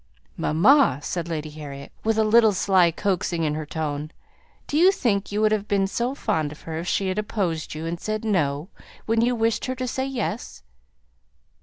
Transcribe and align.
'""Mamma!" 0.35 0.97
said 1.03 1.27
Lady 1.29 1.51
Harriet, 1.51 1.91
with 2.03 2.17
a 2.17 2.23
little 2.23 2.53
sly 2.53 2.89
coaxing 2.89 3.43
in 3.43 3.53
her 3.53 3.67
tone. 3.67 4.09
"Do 4.65 4.75
you 4.75 4.91
think 4.91 5.31
you 5.31 5.41
would 5.41 5.51
have 5.51 5.67
been 5.67 5.85
so 5.85 6.15
fond 6.15 6.51
of 6.51 6.61
her, 6.61 6.79
if 6.79 6.87
she 6.87 7.09
had 7.09 7.19
opposed 7.19 7.75
you, 7.75 7.85
and 7.85 7.99
said 7.99 8.25
'No,' 8.25 8.69
when 9.05 9.21
you 9.21 9.35
wished 9.35 9.65
her 9.65 9.75
to 9.75 9.87
say 9.87 10.07
'Yes?'" 10.07 10.63